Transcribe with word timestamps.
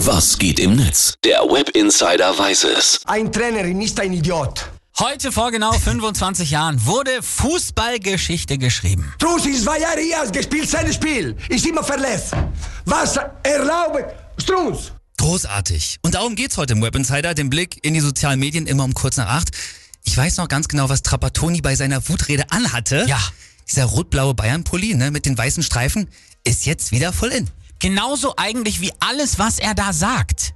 Was 0.00 0.36
geht 0.36 0.60
im 0.60 0.76
Netz? 0.76 1.14
Der 1.24 1.40
Web 1.40 1.70
Insider 1.70 2.38
weiß 2.38 2.64
es. 2.64 3.00
Ein 3.06 3.32
Trainer 3.32 3.64
ist 3.64 3.98
ein 3.98 4.12
Idiot. 4.12 4.68
Heute 4.98 5.32
vor 5.32 5.50
genau 5.50 5.72
25 5.72 6.50
Jahren 6.50 6.84
wurde 6.84 7.22
Fußballgeschichte 7.22 8.58
geschrieben. 8.58 9.10
Ist 9.46 9.64
zwei 9.64 9.78
Jahre 9.78 10.00
hier, 10.00 10.30
gespielt 10.30 10.68
sein 10.68 10.92
Spiel. 10.92 11.34
Ist 11.48 11.64
immer 11.64 11.82
verletzt. 11.82 12.34
Was 12.84 13.18
erlaube 13.42 14.12
Strunz? 14.36 14.92
Großartig. 15.16 15.98
Und 16.02 16.14
darum 16.14 16.34
geht's 16.36 16.58
heute 16.58 16.74
im 16.74 16.82
Web 16.82 16.94
Insider, 16.94 17.32
den 17.32 17.48
Blick 17.48 17.82
in 17.82 17.94
die 17.94 18.00
sozialen 18.00 18.38
Medien 18.38 18.66
immer 18.66 18.84
um 18.84 18.92
kurz 18.92 19.16
nach 19.16 19.28
acht. 19.28 19.48
Ich 20.04 20.14
weiß 20.14 20.36
noch 20.36 20.48
ganz 20.48 20.68
genau, 20.68 20.90
was 20.90 21.02
Trapattoni 21.02 21.62
bei 21.62 21.74
seiner 21.74 22.06
Wutrede 22.06 22.44
anhatte. 22.50 23.06
Ja. 23.08 23.18
Dieser 23.66 23.86
rot-blaue 23.86 24.34
Bayern-Pulli, 24.34 24.94
ne, 24.94 25.10
mit 25.10 25.24
den 25.24 25.38
weißen 25.38 25.62
Streifen, 25.62 26.10
ist 26.44 26.66
jetzt 26.66 26.92
wieder 26.92 27.14
voll 27.14 27.30
in. 27.30 27.50
Genauso 27.78 28.34
eigentlich 28.36 28.80
wie 28.80 28.92
alles, 29.00 29.38
was 29.38 29.58
er 29.58 29.74
da 29.74 29.92
sagt. 29.92 30.54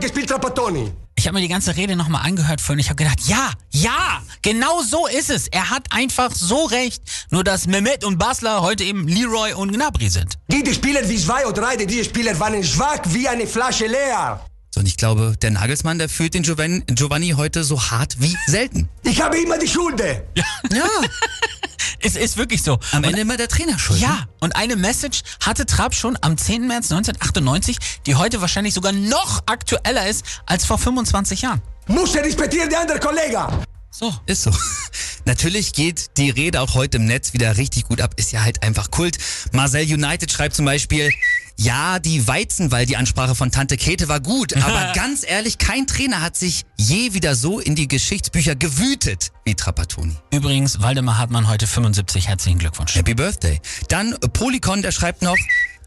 Gespielt 0.00 0.28
Trapattoni? 0.28 0.92
Ich 1.18 1.26
habe 1.26 1.34
mir 1.36 1.42
die 1.42 1.48
ganze 1.48 1.76
Rede 1.76 1.96
nochmal 1.96 2.26
angehört 2.26 2.60
vorhin. 2.60 2.78
Ich 2.78 2.88
habe 2.88 2.96
gedacht, 2.96 3.20
ja, 3.26 3.50
ja, 3.70 4.22
genau 4.42 4.82
so 4.82 5.06
ist 5.06 5.30
es. 5.30 5.48
Er 5.48 5.70
hat 5.70 5.86
einfach 5.90 6.30
so 6.34 6.64
recht. 6.64 7.02
Nur 7.30 7.42
dass 7.42 7.66
Mehmet 7.66 8.04
und 8.04 8.18
Basler 8.18 8.60
heute 8.60 8.84
eben 8.84 9.08
Leroy 9.08 9.54
und 9.54 9.72
Gnabry 9.72 10.10
sind. 10.10 10.38
Die, 10.48 10.62
die 10.62 10.74
Spieler 10.74 11.08
wie 11.08 11.16
zwei 11.16 11.46
oder 11.46 11.62
drei, 11.62 11.76
diese 11.76 12.04
Spieler 12.04 12.38
waren 12.38 12.62
schwach 12.62 13.00
wie 13.06 13.28
eine 13.28 13.46
Flasche 13.46 13.86
leer. 13.86 14.44
So, 14.74 14.80
und 14.80 14.86
ich 14.86 14.98
glaube, 14.98 15.34
der 15.40 15.52
Nagelsmann, 15.52 15.98
der 15.98 16.10
fühlt 16.10 16.34
den 16.34 16.42
Giovanni, 16.42 16.82
Giovanni 16.86 17.30
heute 17.30 17.64
so 17.64 17.80
hart 17.80 18.20
wie 18.20 18.36
selten. 18.46 18.90
Ich 19.02 19.20
habe 19.22 19.38
immer 19.38 19.58
die 19.58 19.68
Schuld. 19.68 19.98
Ja. 20.00 20.44
Es 22.06 22.14
ist 22.14 22.36
wirklich 22.36 22.62
so. 22.62 22.78
Am 22.92 23.02
Ende 23.02 23.20
immer 23.20 23.36
der 23.36 23.48
Trainer 23.48 23.76
schuld. 23.80 24.00
ne? 24.00 24.06
Ja, 24.06 24.28
und 24.38 24.54
eine 24.54 24.76
Message 24.76 25.22
hatte 25.44 25.66
Trapp 25.66 25.92
schon 25.92 26.16
am 26.20 26.38
10. 26.38 26.68
März 26.68 26.92
1998, 26.92 27.78
die 28.06 28.14
heute 28.14 28.40
wahrscheinlich 28.40 28.74
sogar 28.74 28.92
noch 28.92 29.42
aktueller 29.46 30.06
ist 30.08 30.24
als 30.46 30.64
vor 30.64 30.78
25 30.78 31.42
Jahren. 31.42 31.60
Muss 31.88 32.14
er 32.14 32.24
respektieren 32.24 32.70
die 32.70 32.76
anderen 32.76 33.00
Kollegen. 33.00 33.42
So. 33.90 34.14
Ist 34.26 34.42
so. 34.42 34.52
Natürlich 35.24 35.72
geht 35.72 36.16
die 36.16 36.30
Rede 36.30 36.60
auch 36.60 36.74
heute 36.74 36.98
im 36.98 37.06
Netz 37.06 37.32
wieder 37.32 37.56
richtig 37.56 37.84
gut 37.84 38.00
ab. 38.00 38.14
Ist 38.16 38.30
ja 38.30 38.44
halt 38.44 38.62
einfach 38.62 38.92
Kult. 38.92 39.18
Marcel 39.50 39.82
United 39.82 40.30
schreibt 40.30 40.54
zum 40.54 40.64
Beispiel, 40.64 41.10
ja, 41.58 41.98
die 41.98 42.26
Weizenwall, 42.26 42.86
die 42.86 42.96
Ansprache 42.96 43.34
von 43.34 43.50
Tante 43.50 43.76
Käthe 43.76 44.08
war 44.08 44.20
gut, 44.20 44.54
aber 44.62 44.92
ganz 44.94 45.24
ehrlich, 45.26 45.58
kein 45.58 45.86
Trainer 45.86 46.20
hat 46.22 46.36
sich 46.36 46.64
je 46.76 47.14
wieder 47.14 47.34
so 47.34 47.58
in 47.60 47.74
die 47.74 47.88
Geschichtsbücher 47.88 48.54
gewütet 48.54 49.32
wie 49.44 49.54
Trapattoni. 49.54 50.14
Übrigens, 50.32 50.80
Waldemar 50.80 51.18
Hartmann 51.18 51.48
heute 51.48 51.66
75. 51.66 52.28
Herzlichen 52.28 52.58
Glückwunsch. 52.58 52.94
Happy 52.94 53.14
Birthday. 53.14 53.60
Dann 53.88 54.16
Polycon, 54.32 54.82
der 54.82 54.92
schreibt 54.92 55.22
noch, 55.22 55.36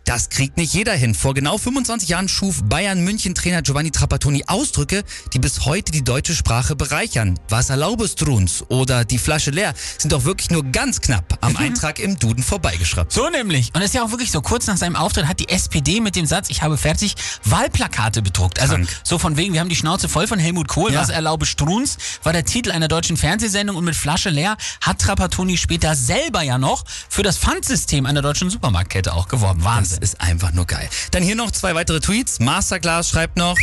das 0.09 0.29
kriegt 0.29 0.57
nicht 0.57 0.73
jeder 0.73 0.93
hin. 0.93 1.13
Vor 1.13 1.35
genau 1.35 1.59
25 1.59 2.09
Jahren 2.09 2.27
schuf 2.27 2.63
Bayern 2.63 3.03
München 3.03 3.35
Trainer 3.35 3.61
Giovanni 3.61 3.91
Trapattoni 3.91 4.43
Ausdrücke, 4.47 5.03
die 5.33 5.39
bis 5.39 5.65
heute 5.65 5.91
die 5.91 6.03
deutsche 6.03 6.33
Sprache 6.33 6.75
bereichern. 6.75 7.39
Was 7.47 7.69
erlaubest 7.69 8.19
du 8.19 8.33
uns? 8.35 8.63
Oder 8.69 9.05
die 9.05 9.19
Flasche 9.19 9.51
leer 9.51 9.75
sind 9.99 10.11
doch 10.11 10.23
wirklich 10.23 10.49
nur 10.49 10.63
ganz 10.63 10.99
knapp 10.99 11.37
am 11.41 11.55
Eintrag 11.57 11.99
im 11.99 12.17
Duden 12.17 12.43
vorbeigeschraubt. 12.43 13.13
So 13.13 13.29
nämlich. 13.29 13.69
Und 13.75 13.81
es 13.81 13.89
ist 13.89 13.93
ja 13.93 14.03
auch 14.03 14.09
wirklich 14.09 14.31
so, 14.31 14.41
kurz 14.41 14.65
nach 14.65 14.77
seinem 14.77 14.95
Auftritt 14.95 15.27
hat 15.27 15.39
die 15.41 15.49
SPD 15.49 16.01
mit 16.01 16.15
dem 16.15 16.25
Satz, 16.25 16.49
ich 16.49 16.63
habe 16.63 16.77
fertig, 16.77 17.13
Wahlplakate 17.43 18.23
bedruckt. 18.23 18.59
Also 18.59 18.73
Krank. 18.73 18.89
so 19.03 19.19
von 19.19 19.37
wegen, 19.37 19.53
wir 19.53 19.59
haben 19.59 19.69
die 19.69 19.75
Schnauze 19.75 20.09
voll 20.09 20.25
von 20.25 20.39
Helmut 20.39 20.67
Kohl, 20.67 20.91
Ja. 20.91 21.01
was 21.01 21.09
erlaube 21.09 21.45
Strunz, 21.45 21.97
war 22.23 22.33
der 22.33 22.45
Titel 22.45 22.71
einer 22.71 22.87
deutschen 22.87 23.15
Fernsehsendung 23.15 23.75
und 23.75 23.85
mit 23.85 23.95
Flasche 23.95 24.31
leer 24.31 24.57
hat 24.81 24.97
Trapattoni 24.97 25.55
später 25.57 25.93
selber 25.93 26.41
ja 26.41 26.57
noch 26.57 26.83
für 27.09 27.21
das 27.21 27.37
Pfandsystem 27.37 28.07
einer 28.07 28.23
deutschen 28.23 28.49
Supermarktkette 28.49 29.13
auch 29.13 29.27
geworben. 29.27 29.63
Wahnsinn. 29.63 29.98
Ist 30.01 30.21
einfach 30.21 30.53
nur 30.53 30.65
geil. 30.65 30.89
Dann 31.11 31.23
hier 31.23 31.35
noch 31.35 31.51
zwei 31.51 31.75
weitere 31.75 31.99
Tweets. 31.99 32.39
Masterclass 32.39 33.09
schreibt 33.09 33.37
noch, 33.37 33.57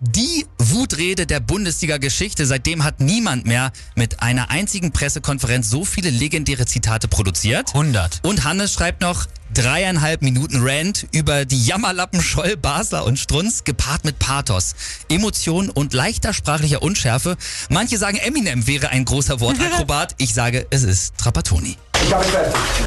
die 0.00 0.46
Wutrede 0.58 1.26
der 1.26 1.40
Bundesliga-Geschichte. 1.40 2.46
Seitdem 2.46 2.84
hat 2.84 3.00
niemand 3.00 3.46
mehr 3.46 3.72
mit 3.94 4.20
einer 4.20 4.50
einzigen 4.50 4.92
Pressekonferenz 4.92 5.70
so 5.70 5.84
viele 5.84 6.10
legendäre 6.10 6.66
Zitate 6.66 7.08
produziert. 7.08 7.68
100. 7.68 8.20
Und 8.22 8.44
Hannes 8.44 8.72
schreibt 8.74 9.00
noch 9.00 9.26
dreieinhalb 9.54 10.22
Minuten 10.22 10.58
Rant 10.62 11.06
über 11.12 11.44
die 11.44 11.64
Jammerlappen 11.64 12.20
Scholl, 12.20 12.56
Basler 12.56 13.04
und 13.04 13.18
Strunz, 13.18 13.64
gepaart 13.64 14.04
mit 14.04 14.18
Pathos, 14.18 14.74
Emotion 15.08 15.70
und 15.70 15.94
leichter 15.94 16.34
sprachlicher 16.34 16.82
Unschärfe. 16.82 17.36
Manche 17.70 17.96
sagen, 17.96 18.16
Eminem 18.18 18.66
wäre 18.66 18.88
ein 18.90 19.04
großer 19.04 19.40
Wortakrobat. 19.40 20.14
Ich 20.24 20.32
sage, 20.32 20.66
es 20.70 20.82
ist 20.84 21.18
Trapattoni. 21.18 21.76
Ich 22.02 22.12
habe 22.12 22.24
fertig. 22.24 22.86